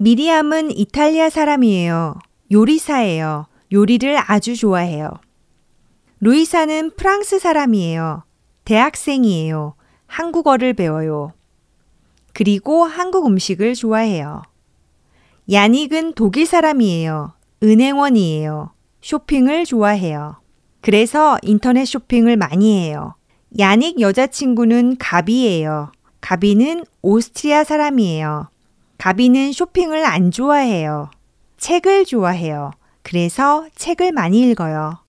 [0.00, 2.14] 미리암은 이탈리아 사람이에요.
[2.52, 3.46] 요리사예요.
[3.72, 5.10] 요리를 아주 좋아해요.
[6.20, 8.22] 루이사는 프랑스 사람이에요.
[8.64, 9.74] 대학생이에요.
[10.06, 11.32] 한국어를 배워요.
[12.32, 14.42] 그리고 한국 음식을 좋아해요.
[15.50, 17.32] 야닉은 독일 사람이에요.
[17.64, 18.70] 은행원이에요.
[19.02, 20.36] 쇼핑을 좋아해요.
[20.80, 23.14] 그래서 인터넷 쇼핑을 많이 해요.
[23.58, 25.90] 야닉 여자친구는 가비예요.
[26.20, 28.48] 가비는 오스트리아 사람이에요.
[28.98, 31.10] 가비는 쇼핑을 안 좋아해요.
[31.56, 32.72] 책을 좋아해요.
[33.02, 34.98] 그래서 책을 많이 읽어요.